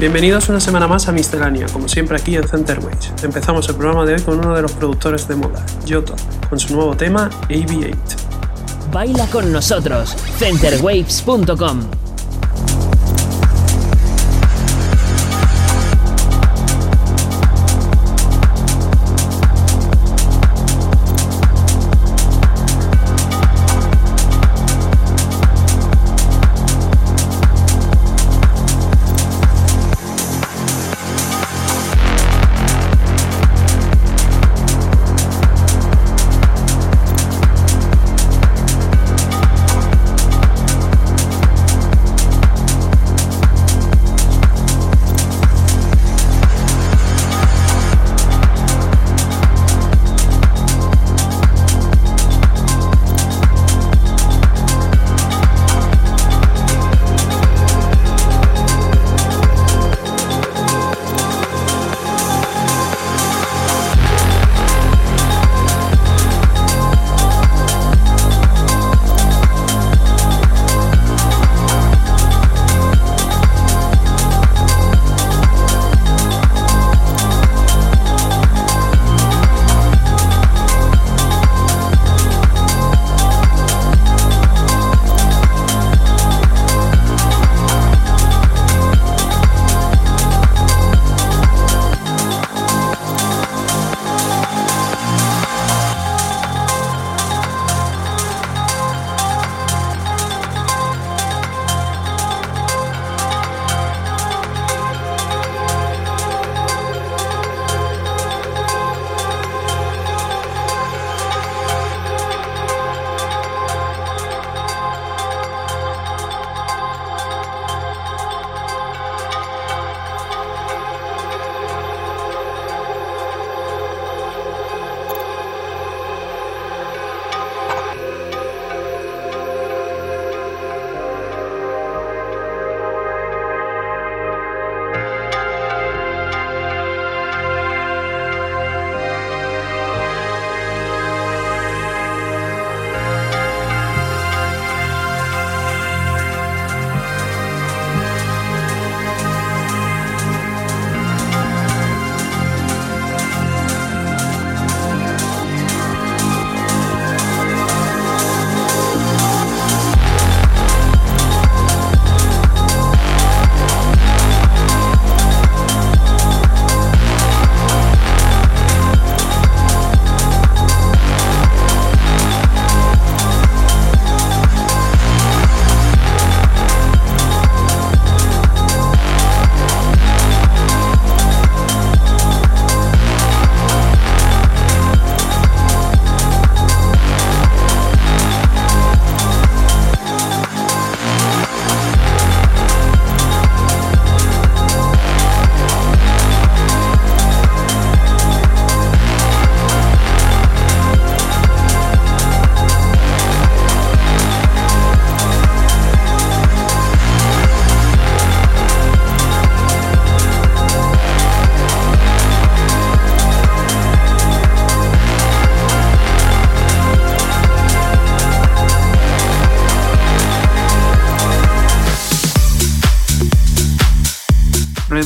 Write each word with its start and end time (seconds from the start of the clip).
Bienvenidos 0.00 0.48
una 0.48 0.60
semana 0.60 0.88
más 0.88 1.08
a 1.08 1.12
Miscelánea, 1.12 1.66
como 1.70 1.86
siempre 1.86 2.16
aquí 2.16 2.34
en 2.34 2.48
Centerwage. 2.48 3.12
Empezamos 3.22 3.68
el 3.68 3.74
programa 3.74 4.06
de 4.06 4.14
hoy 4.14 4.22
con 4.22 4.38
uno 4.38 4.54
de 4.54 4.62
los 4.62 4.72
productores 4.72 5.28
de 5.28 5.36
moda, 5.36 5.62
Yoto, 5.84 6.16
con 6.48 6.58
su 6.58 6.74
nuevo 6.74 6.96
tema 6.96 7.28
AV8. 7.50 7.94
Baila 8.90 9.26
con 9.26 9.52
nosotros, 9.52 10.16
centerwaves.com. 10.38 12.09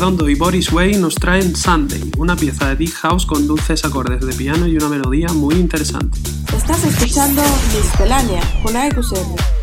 Y 0.04 0.34
Boris 0.34 0.70
Way 0.70 0.96
nos 0.96 1.14
traen 1.14 1.56
Sunday, 1.56 2.12
una 2.18 2.36
pieza 2.36 2.68
de 2.68 2.76
Deep 2.76 2.92
House 2.92 3.24
con 3.24 3.46
dulces 3.46 3.86
acordes 3.86 4.20
de 4.20 4.34
piano 4.34 4.66
y 4.66 4.76
una 4.76 4.90
melodía 4.90 5.28
muy 5.28 5.54
interesante. 5.54 6.18
Estás 6.54 6.84
escuchando 6.84 7.42
Miscelánea 7.74 8.42
con 8.62 8.76
AEQCR. 8.76 9.53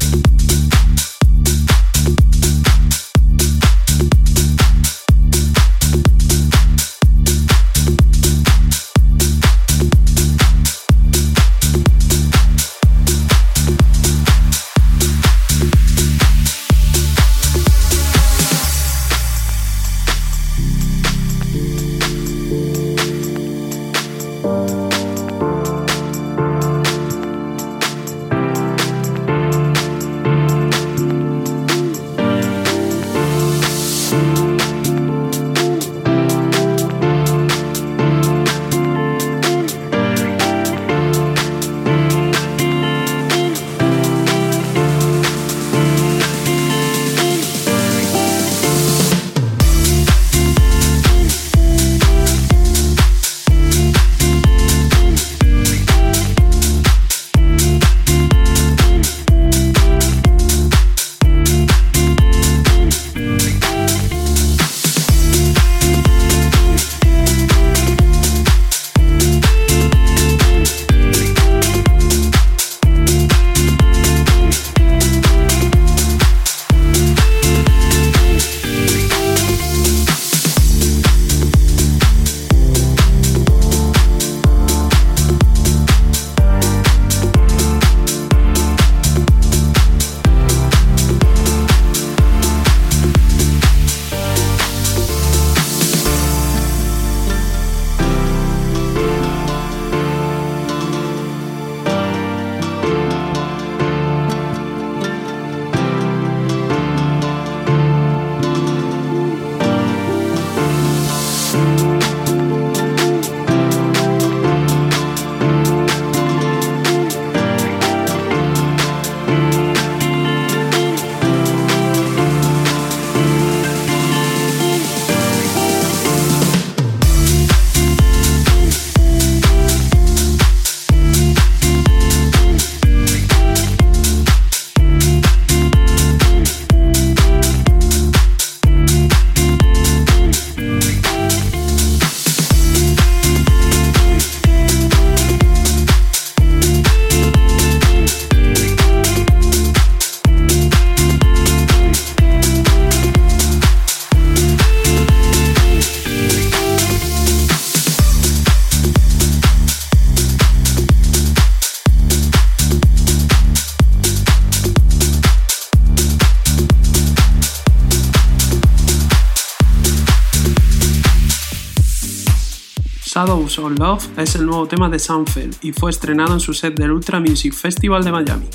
Of 173.59 173.77
Love 173.77 174.07
es 174.17 174.35
el 174.35 174.45
nuevo 174.45 174.67
tema 174.67 174.89
de 174.89 174.97
Sunfield 174.97 175.55
y 175.61 175.73
fue 175.73 175.91
estrenado 175.91 176.33
en 176.33 176.39
su 176.39 176.53
set 176.53 176.75
del 176.75 176.91
Ultra 176.91 177.19
Music 177.19 177.53
Festival 177.53 178.03
de 178.03 178.11
Miami. 178.11 178.45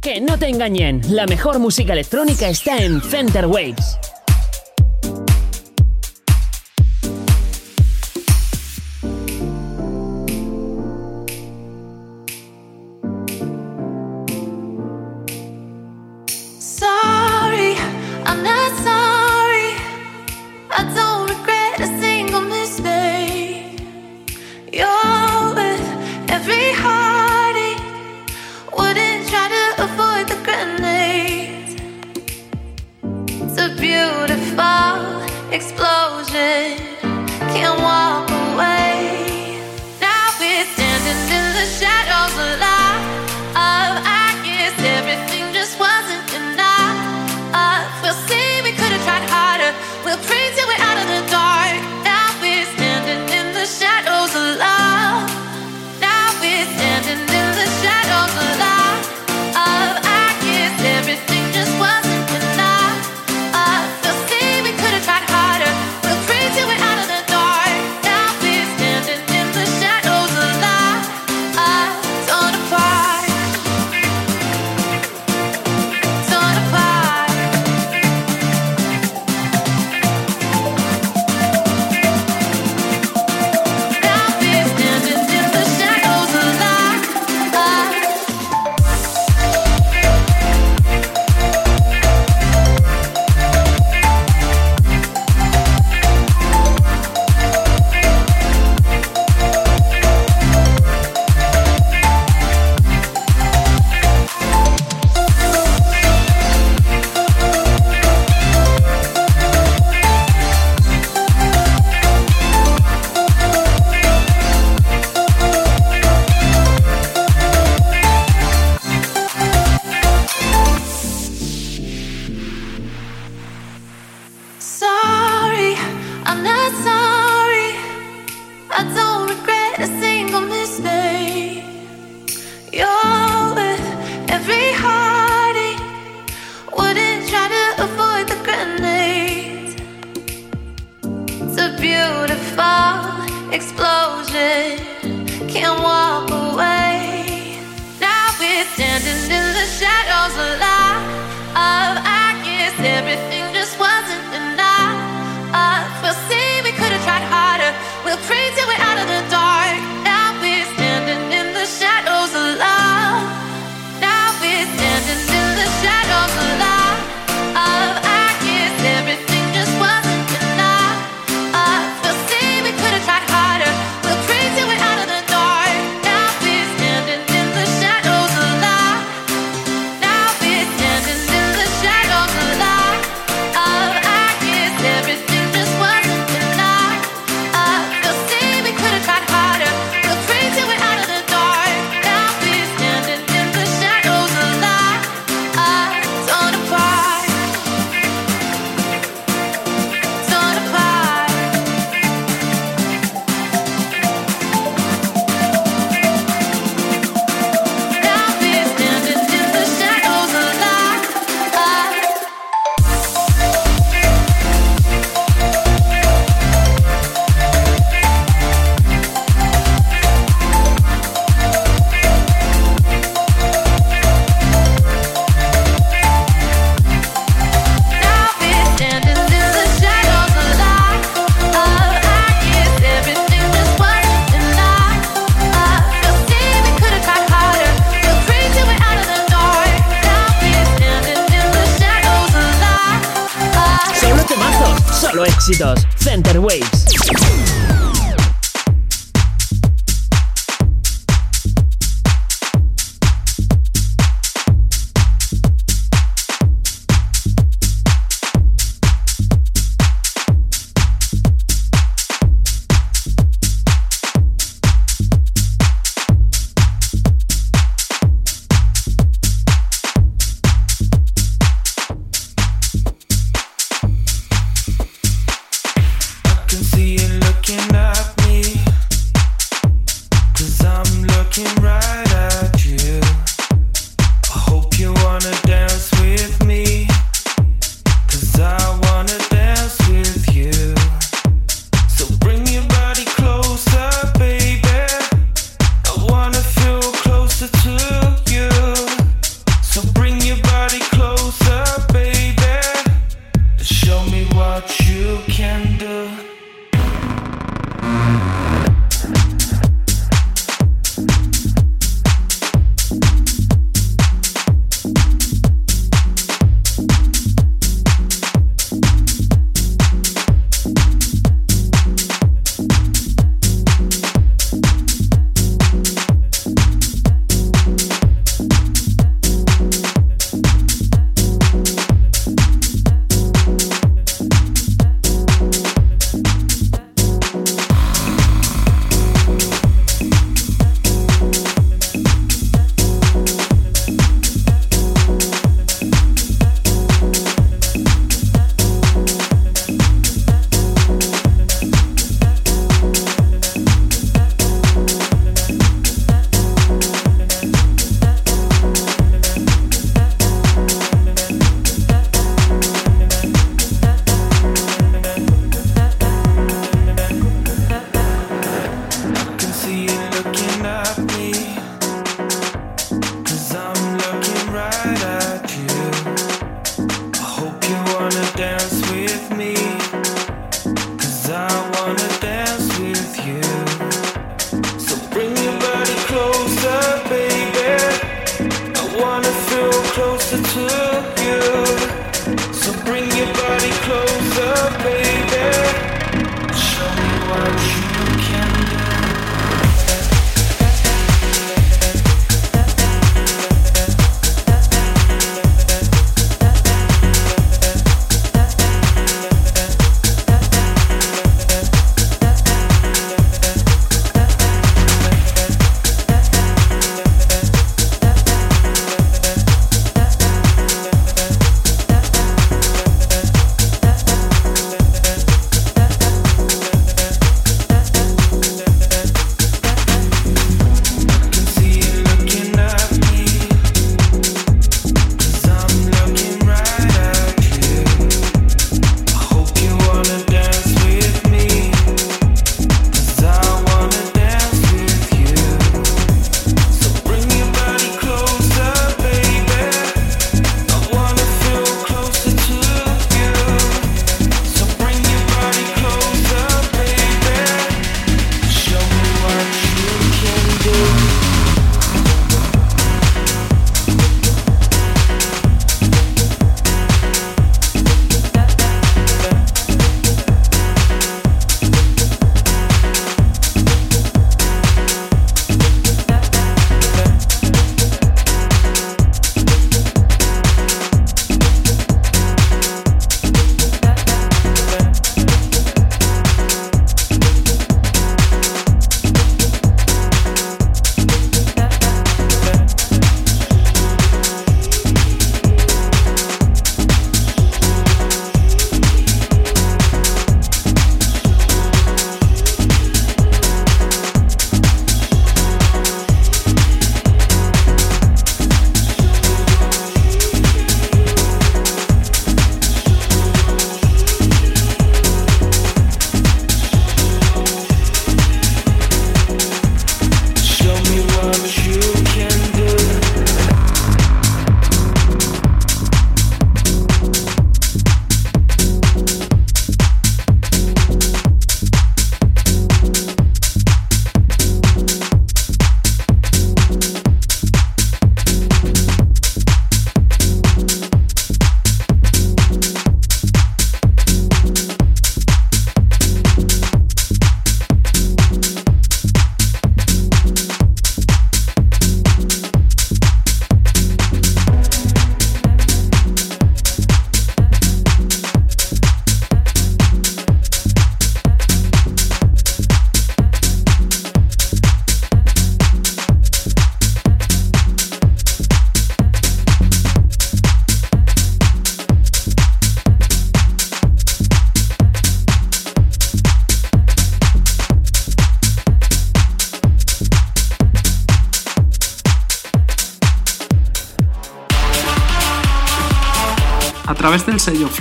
Que 0.00 0.20
no 0.20 0.38
te 0.38 0.48
engañen, 0.48 1.00
la 1.08 1.26
mejor 1.26 1.58
música 1.58 1.92
electrónica 1.92 2.48
está 2.48 2.76
en 2.78 3.00
Center 3.00 3.46
Waves. 3.46 3.98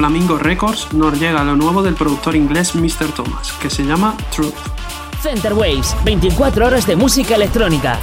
Flamingo 0.02 0.40
Records 0.40 0.94
nos 0.94 1.20
llega 1.20 1.44
lo 1.44 1.56
nuevo 1.56 1.84
del 1.84 1.94
productor 1.94 2.36
inglés 2.36 2.74
Mr. 2.74 3.12
Thomas, 3.16 3.52
que 3.62 3.70
se 3.70 3.84
llama 3.84 4.18
Truth. 4.36 4.56
Center 5.22 5.54
Waves, 5.54 5.96
24 6.04 6.66
horas 6.66 6.88
de 6.88 6.96
música 6.96 7.36
electrónica. 7.36 8.00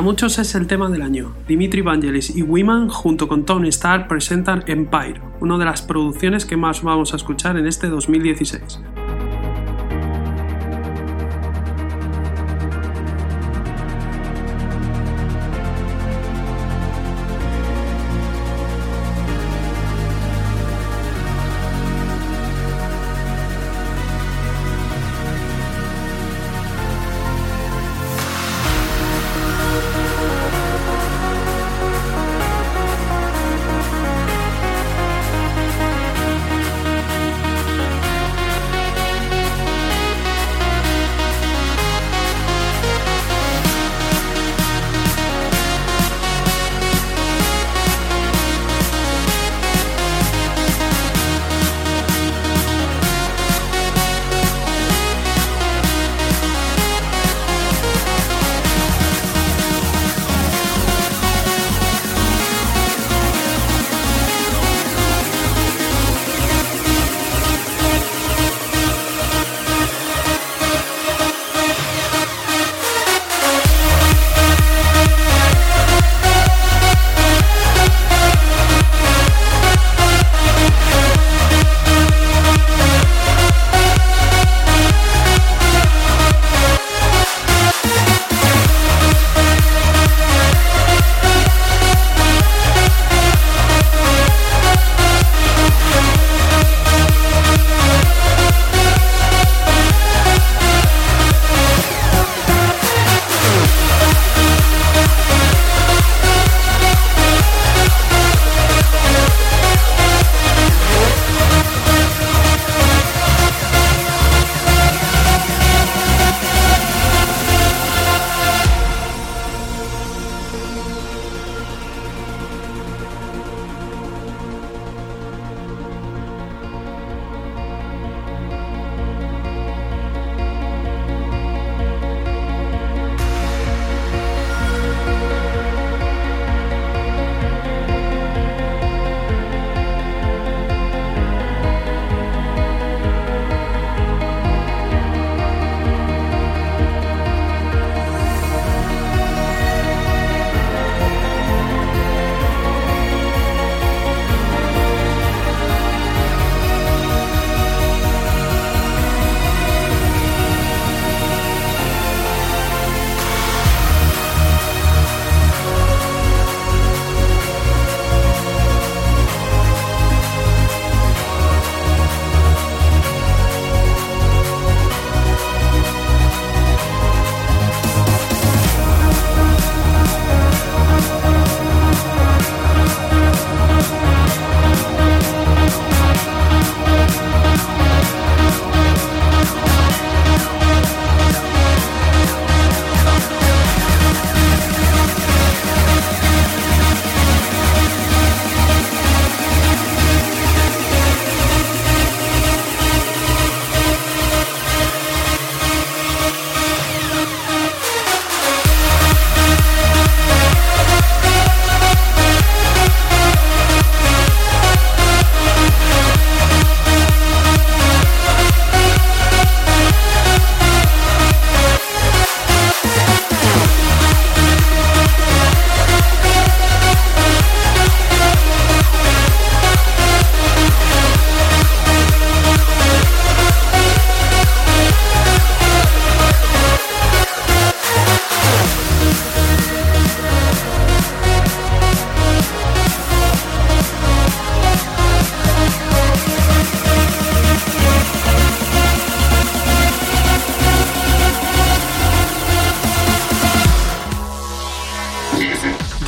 Para 0.00 0.12
muchos 0.12 0.38
es 0.38 0.54
el 0.54 0.66
tema 0.66 0.88
del 0.88 1.02
año. 1.02 1.34
Dimitri 1.46 1.82
Vangelis 1.82 2.34
y 2.34 2.40
Wiman 2.40 2.88
junto 2.88 3.28
con 3.28 3.44
Tony 3.44 3.68
Starr 3.68 4.08
presentan 4.08 4.64
Empire, 4.66 5.20
una 5.40 5.58
de 5.58 5.66
las 5.66 5.82
producciones 5.82 6.46
que 6.46 6.56
más 6.56 6.82
vamos 6.82 7.12
a 7.12 7.16
escuchar 7.16 7.58
en 7.58 7.66
este 7.66 7.88
2016. 7.88 8.80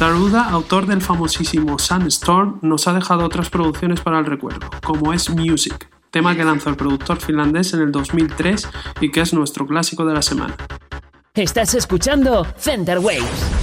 Taruda, 0.02 0.50
autor 0.50 0.86
del 0.86 1.00
famosísimo 1.00 1.78
Sunstorm, 1.78 2.58
nos 2.60 2.88
ha 2.88 2.92
dejado 2.92 3.24
otras 3.24 3.50
producciones 3.50 4.00
para 4.00 4.18
el 4.18 4.26
recuerdo, 4.26 4.68
como 4.82 5.12
es 5.12 5.30
Music, 5.30 5.88
tema 6.10 6.34
que 6.34 6.42
lanzó 6.42 6.70
el 6.70 6.76
productor 6.76 7.18
finlandés 7.20 7.72
en 7.72 7.82
el 7.82 7.92
2003 7.92 8.68
y 9.00 9.12
que 9.12 9.20
es 9.20 9.32
nuestro 9.32 9.64
clásico 9.64 10.04
de 10.04 10.14
la 10.14 10.22
semana. 10.22 10.56
Estás 11.36 11.74
escuchando 11.74 12.44
Center 12.56 12.98
Waves. 12.98 13.61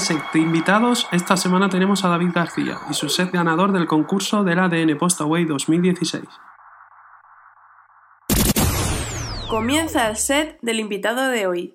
Set 0.00 0.22
de 0.32 0.40
invitados, 0.40 1.08
esta 1.12 1.36
semana 1.36 1.68
tenemos 1.68 2.04
a 2.04 2.08
David 2.08 2.30
García 2.34 2.78
y 2.90 2.94
su 2.94 3.08
set 3.08 3.32
ganador 3.32 3.72
del 3.72 3.86
concurso 3.86 4.44
del 4.44 4.58
ADN 4.58 4.96
Postaway 4.98 5.44
2016. 5.44 6.24
Comienza 9.48 10.08
el 10.08 10.16
set 10.16 10.58
del 10.60 10.80
invitado 10.80 11.28
de 11.28 11.46
hoy. 11.46 11.74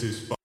This 0.00 0.22
is. 0.22 0.39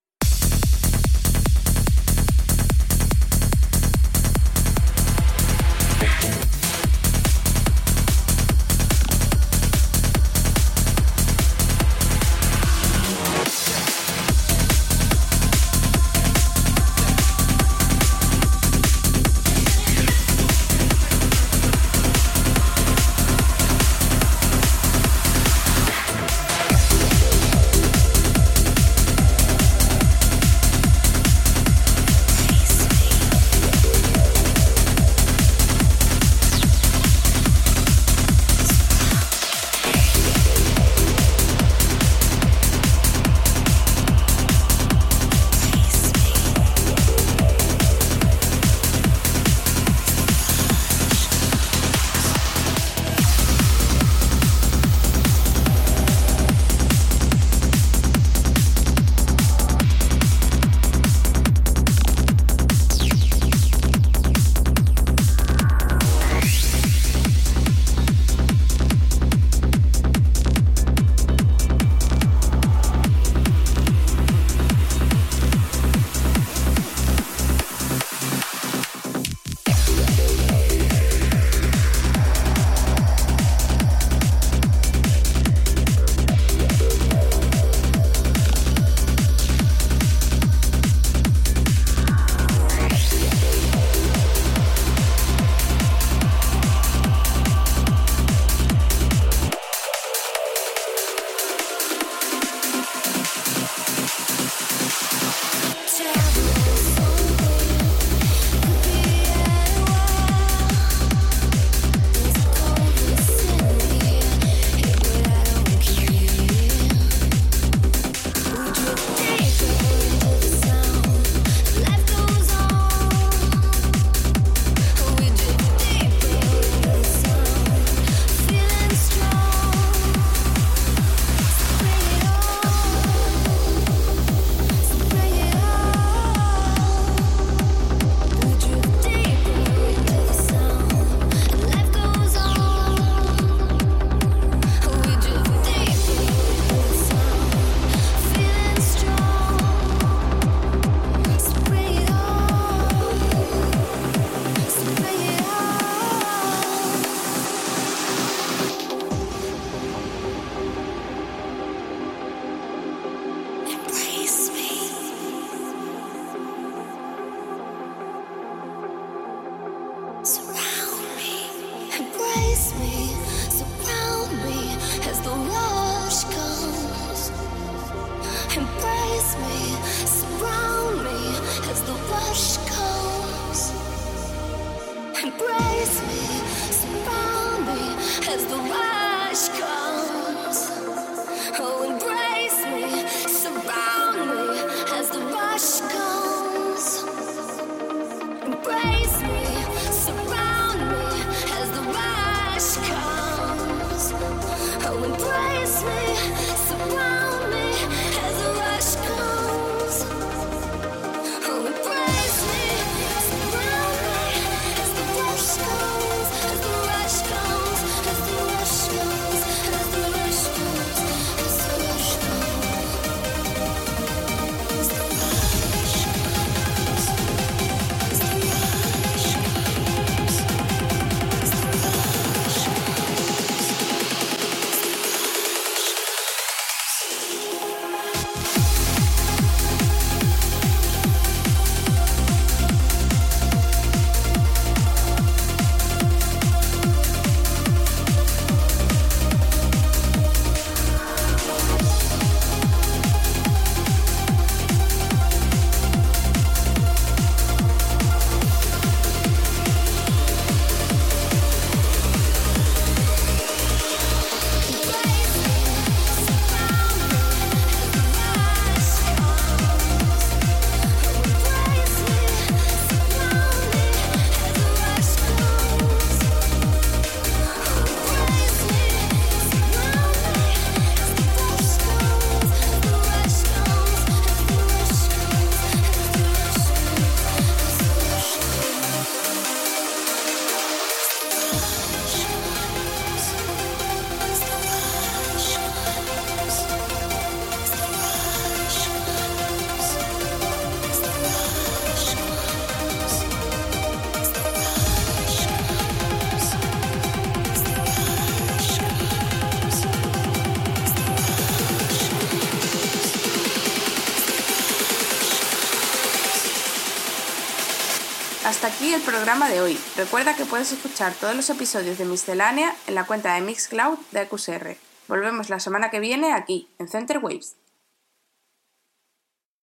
Aquí 318.86 318.94
el 318.94 319.02
programa 319.02 319.50
de 319.50 319.62
hoy. 319.62 319.80
Recuerda 319.98 320.36
que 320.36 320.46
puedes 320.46 320.72
escuchar 320.72 321.12
todos 321.16 321.36
los 321.36 321.50
episodios 321.50 321.98
de 321.98 322.06
Miscelánea 322.06 322.76
en 322.86 322.94
la 322.94 323.06
cuenta 323.08 323.34
de 323.34 323.42
Mixcloud 323.42 323.98
de 324.12 324.28
QSR. 324.28 324.78
Volvemos 325.08 325.50
la 325.50 325.60
semana 325.60 325.90
que 325.90 326.00
viene 326.00 326.34
aquí, 326.34 326.68
en 326.78 326.88
Center 326.88 327.18
Waves. 327.18 327.56